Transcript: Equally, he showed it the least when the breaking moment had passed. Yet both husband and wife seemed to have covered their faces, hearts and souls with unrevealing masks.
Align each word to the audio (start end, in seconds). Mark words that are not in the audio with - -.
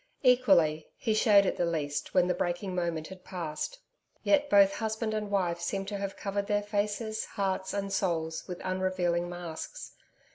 Equally, 0.23 0.89
he 0.97 1.13
showed 1.13 1.45
it 1.45 1.57
the 1.57 1.65
least 1.67 2.15
when 2.15 2.25
the 2.25 2.33
breaking 2.33 2.73
moment 2.73 3.09
had 3.09 3.23
passed. 3.23 3.77
Yet 4.23 4.49
both 4.49 4.73
husband 4.77 5.13
and 5.13 5.29
wife 5.29 5.59
seemed 5.61 5.87
to 5.89 5.97
have 5.99 6.17
covered 6.17 6.47
their 6.47 6.63
faces, 6.63 7.23
hearts 7.25 7.71
and 7.71 7.93
souls 7.93 8.45
with 8.47 8.59
unrevealing 8.65 9.29
masks. 9.29 9.91